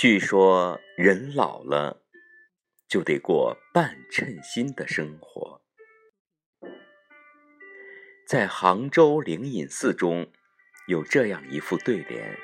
[0.00, 2.04] 据说人老了
[2.86, 5.60] 就得过半称心的生活。
[8.24, 10.30] 在杭州灵隐寺中
[10.86, 12.38] 有这样一副对联：“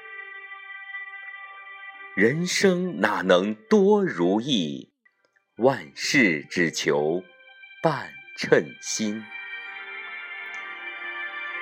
[2.19, 4.93] 人生哪能多如意，
[5.59, 7.23] 万事只求
[7.81, 9.23] 半称心。”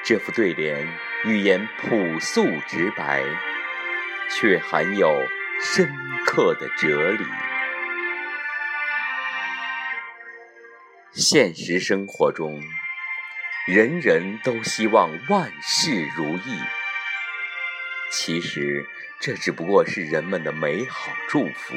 [0.02, 0.88] 这副对联
[1.26, 3.22] 语言朴素直白，
[4.30, 5.14] 却含有。
[5.60, 5.92] 深
[6.24, 7.24] 刻的哲理。
[11.12, 12.60] 现实生活中，
[13.66, 16.58] 人人都希望万事如意，
[18.10, 18.86] 其实
[19.20, 21.74] 这只不过是人们的美好祝福。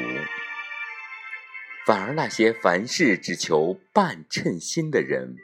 [1.84, 5.36] 反而那些凡事只求半称心的人，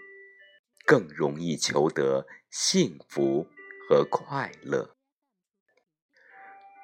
[0.84, 3.46] 更容易求得幸福
[3.88, 4.96] 和快乐。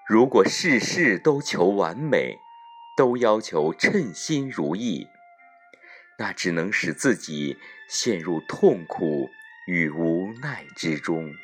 [0.09, 2.39] 如果事事都求完美，
[2.97, 5.07] 都要求称心如意，
[6.19, 7.59] 那只能使自己
[7.91, 9.29] 陷入痛苦
[9.67, 11.35] 与无奈之中。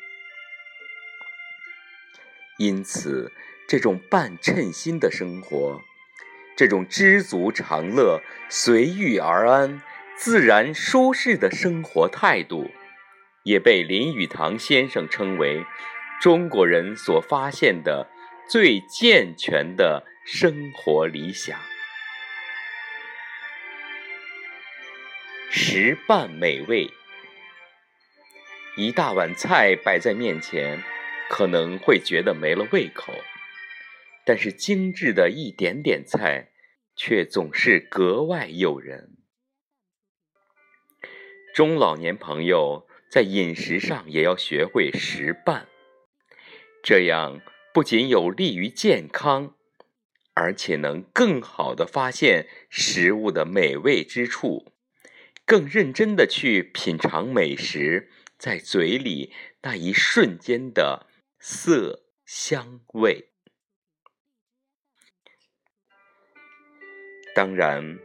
[2.57, 3.31] 因此，
[3.69, 5.83] 这种半称心的生活，
[6.57, 9.83] 这种知足常乐、随遇而安、
[10.17, 12.71] 自然舒适的生活态度，
[13.43, 15.67] 也被林语堂先生称为
[16.19, 18.09] 中国人所发现的。
[18.47, 21.59] 最健全的生活理想，
[25.51, 26.91] 食半美味。
[28.77, 30.83] 一大碗菜摆在面前，
[31.31, 33.15] 可能会觉得没了胃口，
[34.27, 36.51] 但是精致的一点点菜，
[36.95, 39.17] 却总是格外诱人。
[41.55, 45.67] 中老年朋友在饮食上也要学会食半，
[46.83, 47.41] 这样。
[47.75, 49.57] 不仅有利于健康，
[50.33, 54.73] 而且能更好的发现食物的美味之处，
[55.45, 59.33] 更认真的去品尝美食在嘴里
[59.63, 61.09] 那一瞬间的
[61.41, 63.31] 色香味。
[67.35, 67.99] 当然，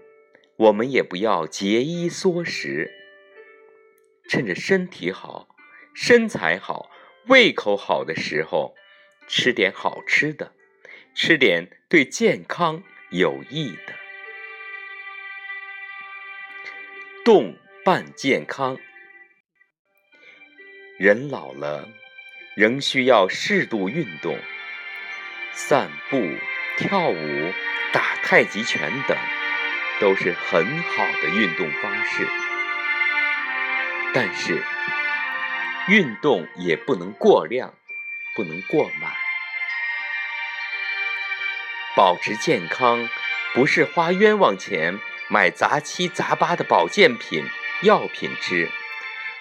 [0.57, 2.89] 我们也不要节衣缩食，
[4.27, 5.55] 趁着身体好、
[5.93, 6.89] 身材好、
[7.27, 8.75] 胃口好的时候。
[9.31, 10.53] 吃点好吃的，
[11.13, 12.81] 吃点对健康
[13.11, 13.93] 有益的。
[17.23, 18.75] 动伴健康，
[20.97, 21.87] 人老了
[22.55, 24.35] 仍需要适度运动，
[25.53, 26.19] 散步、
[26.77, 27.53] 跳舞、
[27.93, 29.15] 打太极拳等
[30.01, 32.27] 都是很好的运动方式。
[34.11, 34.63] 但是，
[35.87, 37.75] 运动也不能过量。
[38.35, 39.11] 不能过满，
[41.95, 43.09] 保持健康
[43.53, 47.43] 不是花冤枉钱买杂七杂八的保健品、
[47.83, 48.69] 药品吃，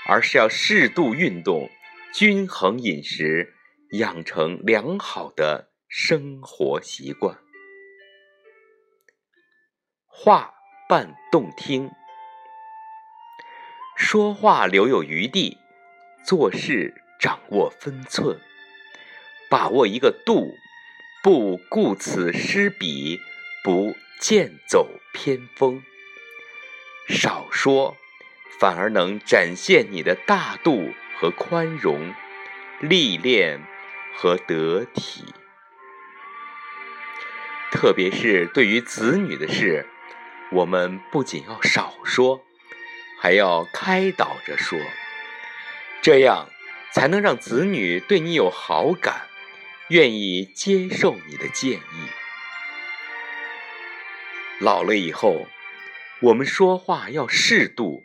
[0.07, 1.71] 而是要适度运动、
[2.13, 3.55] 均衡饮食，
[3.93, 7.39] 养成良好的生活习惯。
[10.07, 10.55] 话
[10.89, 11.91] 伴动听，
[13.97, 15.59] 说话留有余地，
[16.25, 18.41] 做事掌握分寸。
[19.49, 20.55] 把握一个度，
[21.23, 23.21] 不顾此失彼，
[23.65, 25.83] 不剑走偏锋。
[27.09, 27.97] 少说，
[28.61, 32.15] 反而能展现你的大度和宽容、
[32.81, 33.61] 历练
[34.15, 35.25] 和得体。
[37.71, 39.87] 特别是对于子女的事，
[40.53, 42.43] 我们不仅要少说，
[43.21, 44.79] 还要开导着说，
[46.01, 46.49] 这样
[46.93, 49.28] 才能让子女对你有好感。
[49.89, 52.09] 愿意接受你的建议。
[54.61, 55.47] 老了以后，
[56.23, 58.03] 我们说话要适度，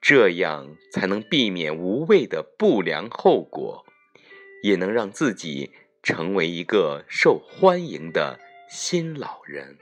[0.00, 3.86] 这样才能避免无谓的不良后果，
[4.62, 5.70] 也能让自己
[6.02, 9.78] 成为一个受欢迎的新老人。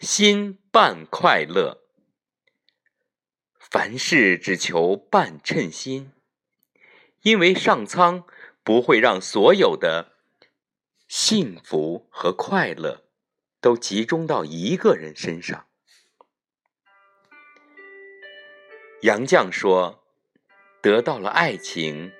[0.00, 1.84] 心半快乐，
[3.60, 6.10] 凡事只求半称心。
[7.22, 8.24] 因为上苍
[8.64, 10.12] 不会让所有的
[11.08, 13.04] 幸福和快乐
[13.60, 15.66] 都集中到一个人身上。
[19.02, 20.04] 杨绛说
[20.82, 22.12] ：“得到了爱情，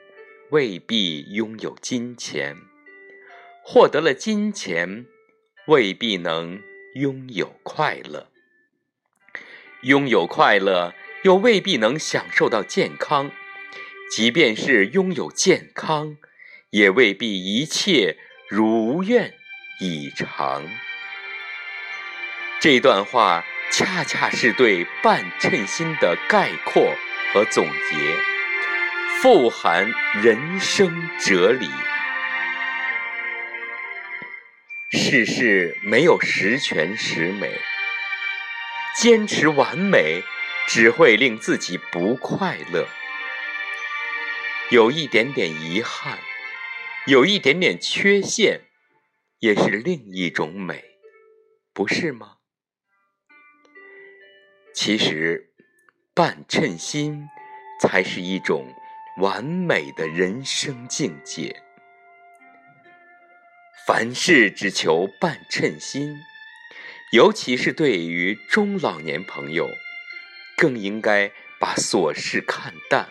[0.51, 2.57] 未必拥有金钱；
[3.65, 5.07] 获得了金钱，
[5.67, 6.61] 未必能
[6.95, 8.29] 拥有快乐；
[9.83, 13.33] 拥有快乐，又未必能享受到健康。”
[14.15, 16.19] 即便是拥有健康，
[16.69, 19.33] 也未必一切如愿
[19.81, 20.69] 以偿。
[22.61, 26.95] 这段话恰恰是对半称心的概括
[27.33, 27.97] 和总结，
[29.23, 29.91] 富含
[30.23, 31.71] 人生哲理。
[34.91, 37.51] 世事没有十全十美，
[38.95, 40.23] 坚持完美
[40.69, 42.87] 只会令自己不快乐。
[44.73, 46.19] 有一点点遗憾，
[47.07, 48.63] 有一点点缺陷，
[49.41, 50.83] 也是另一种美，
[51.75, 52.39] 不是吗？
[54.75, 55.53] 其实，
[56.15, 57.29] 半称心
[57.83, 58.75] 才是一种
[59.19, 61.63] 完美的人生境界。
[63.87, 66.17] 凡事只求半称心，
[67.13, 69.69] 尤其是对于中老年朋友，
[70.57, 71.31] 更应该
[71.61, 73.11] 把琐事看淡，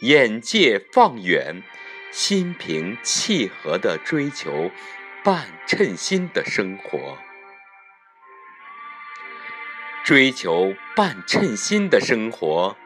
[0.00, 1.62] 眼界放远，
[2.10, 4.70] 心平气和地追求
[5.22, 7.18] 半称心的生活。
[10.04, 12.76] 追求半称心的生活，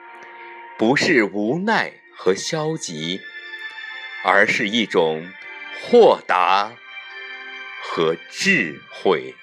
[0.79, 3.21] 不是无奈和消极，
[4.23, 5.29] 而是一种
[5.83, 6.73] 豁达
[7.83, 9.35] 和智慧。